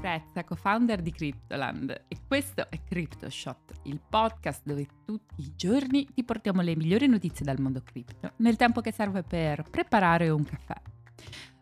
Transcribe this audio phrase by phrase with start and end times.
[0.00, 6.22] Prezza, co-founder di Cryptoland e questo è CryptoShot, il podcast dove tutti i giorni ti
[6.22, 10.80] portiamo le migliori notizie dal mondo cripto nel tempo che serve per preparare un caffè.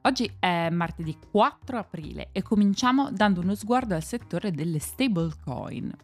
[0.02, 5.96] Oggi è martedì 4 aprile e cominciamo dando uno sguardo al settore delle stablecoin.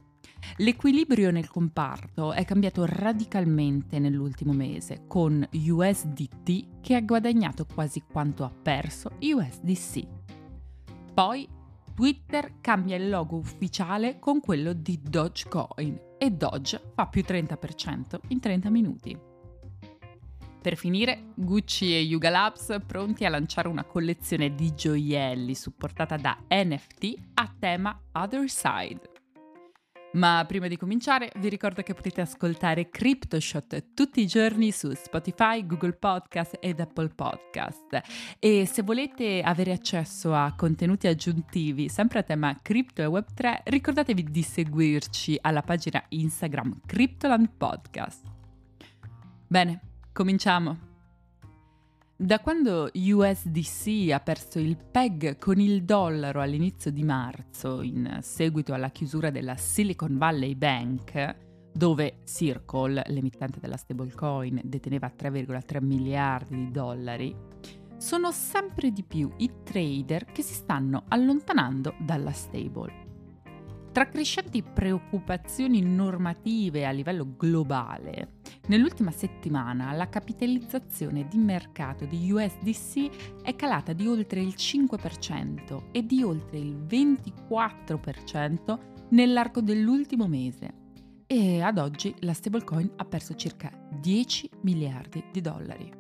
[0.57, 8.43] L'equilibrio nel comparto è cambiato radicalmente nell'ultimo mese, con USDT che ha guadagnato quasi quanto
[8.45, 10.07] ha perso USDC.
[11.13, 11.61] Poi
[11.95, 18.41] Twitter cambia il logo ufficiale con quello di Dogecoin e Doge fa più 30% in
[18.41, 19.19] 30 minuti.
[20.63, 26.39] Per finire, Gucci e Yuga Labs pronti a lanciare una collezione di gioielli supportata da
[26.49, 29.12] NFT a tema Other Side.
[30.13, 35.65] Ma prima di cominciare vi ricordo che potete ascoltare CryptoShot tutti i giorni su Spotify,
[35.67, 38.01] Google Podcast ed Apple Podcast.
[38.39, 44.25] E se volete avere accesso a contenuti aggiuntivi sempre a tema cripto e Web3, ricordatevi
[44.25, 48.25] di seguirci alla pagina Instagram Cryptoland Podcast.
[49.47, 49.81] Bene,
[50.13, 50.92] cominciamo.
[52.23, 58.73] Da quando USDC ha perso il PEG con il dollaro all'inizio di marzo, in seguito
[58.73, 61.37] alla chiusura della Silicon Valley Bank,
[61.73, 67.35] dove Circle, l'emittente della stablecoin, deteneva 3,3 miliardi di dollari,
[67.97, 73.01] sono sempre di più i trader che si stanno allontanando dalla stable.
[73.91, 78.35] Tra crescenti preoccupazioni normative a livello globale,
[78.69, 86.07] nell'ultima settimana la capitalizzazione di mercato di USDC è calata di oltre il 5% e
[86.07, 88.79] di oltre il 24%
[89.11, 90.81] nell'arco dell'ultimo mese.
[91.27, 95.91] E ad oggi la stablecoin ha perso circa 10 miliardi di dollari.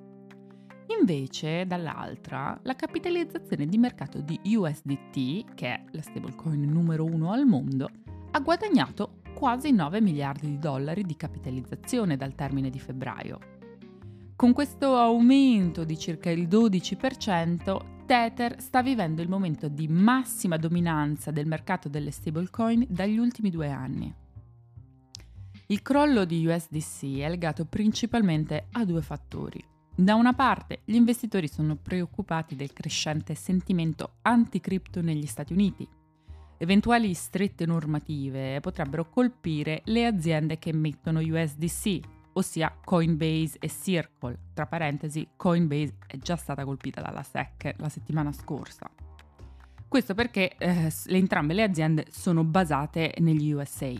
[0.98, 7.46] Invece, dall'altra, la capitalizzazione di mercato di USDT, che è la stablecoin numero uno al
[7.46, 7.88] mondo,
[8.30, 13.38] ha guadagnato quasi 9 miliardi di dollari di capitalizzazione dal termine di febbraio.
[14.36, 21.30] Con questo aumento di circa il 12%, Tether sta vivendo il momento di massima dominanza
[21.30, 24.12] del mercato delle stablecoin dagli ultimi due anni.
[25.66, 29.64] Il crollo di USDC è legato principalmente a due fattori.
[29.94, 35.88] Da una parte, gli investitori sono preoccupati del crescente sentimento anticripto negli Stati Uniti.
[36.62, 41.98] Eventuali strette normative potrebbero colpire le aziende che emettono USDC,
[42.34, 44.38] ossia Coinbase e Circle.
[44.54, 48.88] Tra parentesi, Coinbase è già stata colpita dalla SEC la settimana scorsa.
[49.88, 53.92] Questo perché eh, entrambe le aziende sono basate negli USA.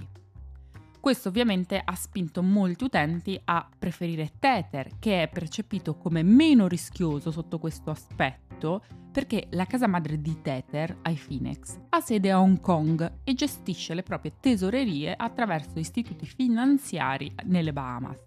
[1.02, 7.32] Questo ovviamente ha spinto molti utenti a preferire Tether, che è percepito come meno rischioso
[7.32, 13.14] sotto questo aspetto, perché la casa madre di Tether, iFinex, ha sede a Hong Kong
[13.24, 18.22] e gestisce le proprie tesorerie attraverso istituti finanziari nelle Bahamas.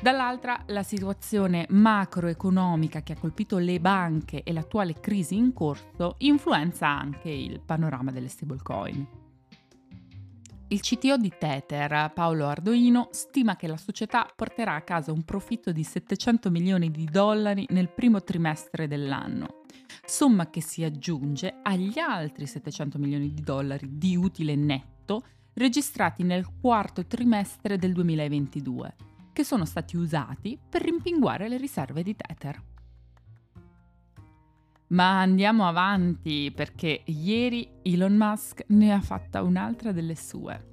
[0.00, 6.86] Dall'altra, la situazione macroeconomica che ha colpito le banche e l'attuale crisi in corso influenza
[6.86, 9.17] anche il panorama delle stablecoin.
[10.70, 15.72] Il CTO di Tether, Paolo Ardoino, stima che la società porterà a casa un profitto
[15.72, 19.62] di 700 milioni di dollari nel primo trimestre dell'anno,
[20.04, 25.24] somma che si aggiunge agli altri 700 milioni di dollari di utile netto
[25.54, 28.94] registrati nel quarto trimestre del 2022,
[29.32, 32.62] che sono stati usati per rimpinguare le riserve di Tether.
[34.88, 40.66] Ma andiamo avanti perché ieri Elon Musk ne ha fatta un'altra delle sue.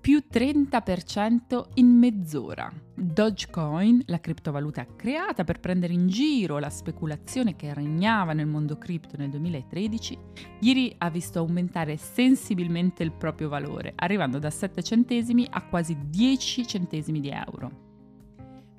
[0.00, 2.72] Più 30% in mezz'ora.
[2.94, 9.18] Dogecoin, la criptovaluta creata per prendere in giro la speculazione che regnava nel mondo cripto
[9.18, 10.18] nel 2013,
[10.60, 16.66] ieri ha visto aumentare sensibilmente il proprio valore, arrivando da 7 centesimi a quasi 10
[16.66, 17.87] centesimi di euro.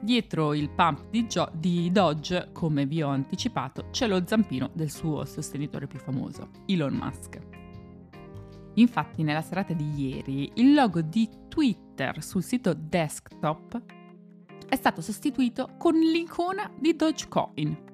[0.02, 4.90] Dietro il pump di, Gio- di Dodge, come vi ho anticipato, c'è lo zampino del
[4.90, 7.40] suo sostenitore più famoso, Elon Musk.
[8.76, 13.82] Infatti, nella serata di ieri, il logo di Twitter sul sito desktop
[14.70, 17.88] è stato sostituito con l'icona di Dogecoin.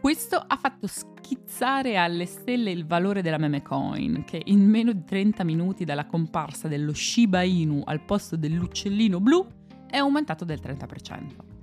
[0.00, 5.04] Questo ha fatto schizzare alle stelle il valore della meme coin, che in meno di
[5.04, 9.46] 30 minuti dalla comparsa dello Shiba Inu al posto dell'uccellino blu
[9.90, 11.58] è aumentato del 30%.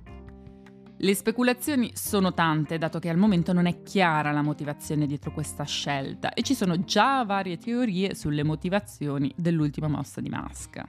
[1.00, 5.62] Le speculazioni sono tante, dato che al momento non è chiara la motivazione dietro questa
[5.62, 10.82] scelta e ci sono già varie teorie sulle motivazioni dell'ultima mossa di Musk.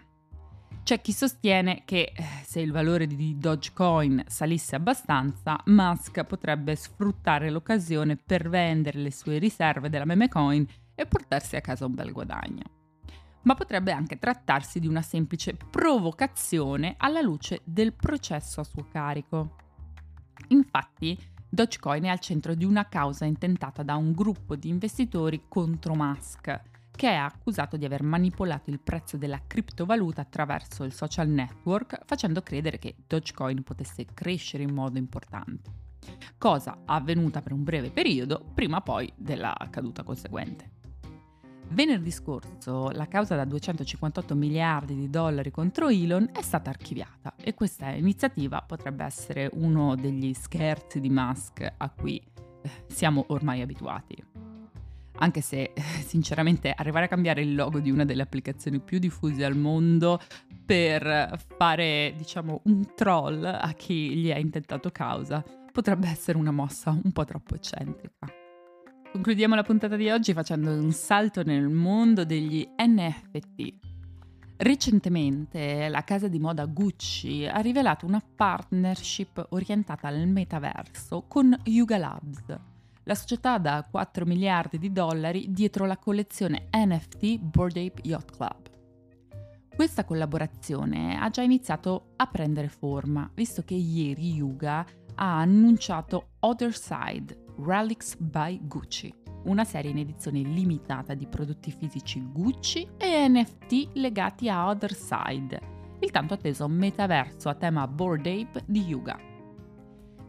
[0.81, 7.51] C'è chi sostiene che eh, se il valore di Dogecoin salisse abbastanza, Musk potrebbe sfruttare
[7.51, 10.65] l'occasione per vendere le sue riserve della meme coin
[10.95, 12.78] e portarsi a casa un bel guadagno.
[13.49, 19.55] Ma potrebbe anche trattarsi di una semplice provocazione alla luce del processo a suo carico.
[20.49, 21.17] Infatti,
[21.49, 26.61] Dogecoin è al centro di una causa intentata da un gruppo di investitori contro Musk,
[26.91, 32.43] che è accusato di aver manipolato il prezzo della criptovaluta attraverso il social network, facendo
[32.43, 35.71] credere che Dogecoin potesse crescere in modo importante.
[36.37, 40.77] Cosa avvenuta per un breve periodo, prima poi della caduta conseguente.
[41.71, 47.53] Venerdì scorso la causa da 258 miliardi di dollari contro Elon è stata archiviata e
[47.53, 54.23] questa iniziativa potrebbe essere uno degli scherzi di Musk a cui eh, siamo ormai abituati
[55.19, 55.73] anche se
[56.05, 60.19] sinceramente arrivare a cambiare il logo di una delle applicazioni più diffuse al mondo
[60.65, 66.91] per fare, diciamo, un troll a chi gli ha intentato causa potrebbe essere una mossa
[66.91, 68.38] un po' troppo eccentrica.
[69.11, 73.73] Concludiamo la puntata di oggi facendo un salto nel mondo degli NFT.
[74.57, 81.97] Recentemente la casa di moda Gucci ha rivelato una partnership orientata al metaverso con Yuga
[81.97, 82.59] Labs,
[83.03, 88.69] la società da 4 miliardi di dollari dietro la collezione NFT Bored Ape Yacht Club.
[89.75, 94.85] Questa collaborazione ha già iniziato a prendere forma, visto che ieri Yuga
[95.19, 99.13] ha annunciato Other Side Relics by Gucci,
[99.45, 105.59] una serie in edizione limitata di prodotti fisici Gucci e NFT legati a Other Side,
[105.99, 109.19] il tanto atteso metaverso a tema Bored Ape di Yuga.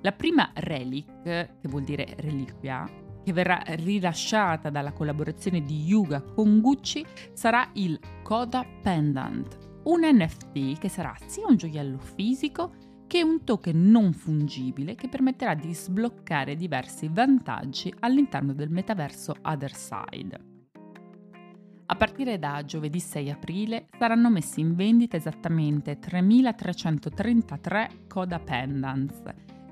[0.03, 2.85] La prima relic, che vuol dire reliquia,
[3.23, 10.79] che verrà rilasciata dalla collaborazione di Yuga con Gucci sarà il Coda Pendant, un NFT
[10.79, 16.55] che sarà sia un gioiello fisico che un token non fungibile che permetterà di sbloccare
[16.55, 20.41] diversi vantaggi all'interno del metaverso Otherside.
[21.87, 29.23] A partire da giovedì 6 aprile saranno messi in vendita esattamente 3.333 Coda Pendants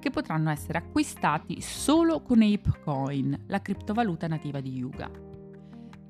[0.00, 5.27] che potranno essere acquistati solo con ApeCoin, la criptovaluta nativa di Yuga.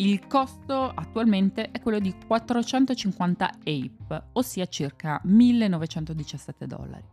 [0.00, 7.04] Il costo attualmente è quello di 450 Ape, ossia circa 1917 dollari.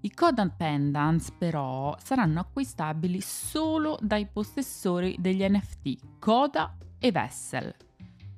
[0.00, 7.72] I Codan Pendants però saranno acquistabili solo dai possessori degli NFT Coda e Vessel,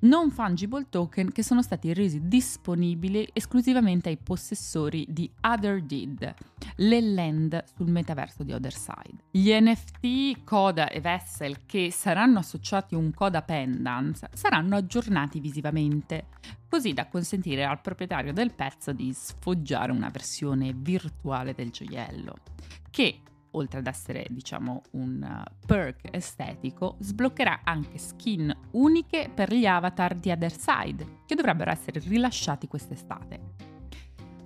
[0.00, 6.34] non fungible token che sono stati resi disponibili esclusivamente ai possessori di OtherDid,
[6.76, 9.24] le land sul metaverso di Otherside.
[9.30, 16.26] Gli NFT, Coda e Vessel che saranno associati a un Coda Pendant saranno aggiornati visivamente,
[16.68, 22.34] così da consentire al proprietario del pezzo di sfoggiare una versione virtuale del gioiello,
[22.90, 23.20] che
[23.58, 30.30] oltre ad essere diciamo un perk estetico, sbloccherà anche skin uniche per gli avatar di
[30.30, 33.68] Other Side, che dovrebbero essere rilasciati quest'estate.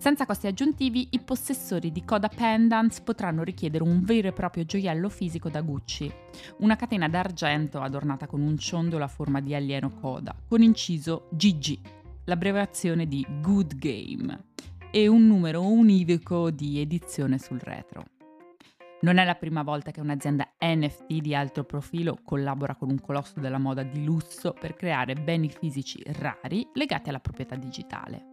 [0.03, 5.09] Senza costi aggiuntivi, i possessori di Coda Pendants potranno richiedere un vero e proprio gioiello
[5.09, 6.13] fisico da Gucci,
[6.59, 11.79] una catena d'argento adornata con un ciondolo a forma di alieno Coda, con inciso GG,
[12.25, 14.47] l'abbreviazione di Good Game,
[14.91, 18.05] e un numero univoco di edizione sul retro.
[19.03, 23.41] Non è la prima volta che un'azienda NFT di alto profilo collabora con un colosso
[23.41, 28.31] della moda di lusso per creare beni fisici rari legati alla proprietà digitale.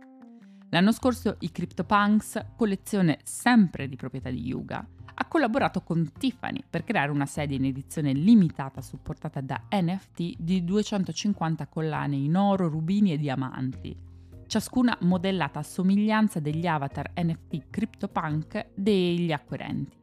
[0.70, 6.84] L'anno scorso i CryptoPunks, collezione sempre di proprietà di Yuga, ha collaborato con Tiffany per
[6.84, 13.12] creare una sedia in edizione limitata supportata da NFT di 250 collane in oro, rubini
[13.12, 13.98] e diamanti,
[14.46, 19.98] ciascuna modellata a somiglianza degli avatar NFT CryptoPunk degli acquirenti.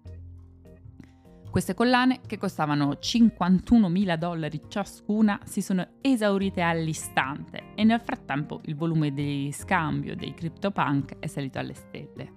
[1.56, 8.76] Queste collane, che costavano 51.000 dollari ciascuna, si sono esaurite all'istante e nel frattempo il
[8.76, 12.32] volume di scambio dei CryptoPunk è salito alle stelle.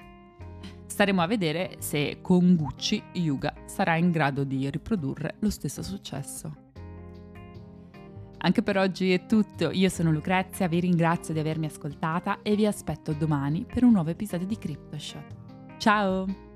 [0.86, 6.70] Staremo a vedere se con Gucci Yuga sarà in grado di riprodurre lo stesso successo.
[8.38, 12.66] Anche per oggi è tutto, io sono Lucrezia, vi ringrazio di avermi ascoltata e vi
[12.66, 15.36] aspetto domani per un nuovo episodio di CryptoShot.
[15.78, 16.49] Ciao!